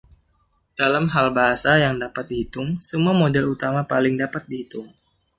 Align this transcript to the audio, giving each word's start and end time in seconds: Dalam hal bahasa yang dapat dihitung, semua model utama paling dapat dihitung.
Dalam 0.79 1.05
hal 1.13 1.27
bahasa 1.37 1.71
yang 1.83 1.95
dapat 2.03 2.25
dihitung, 2.31 2.69
semua 2.89 3.13
model 3.21 3.45
utama 3.55 3.81
paling 3.91 4.15
dapat 4.23 4.43
dihitung. 4.51 4.87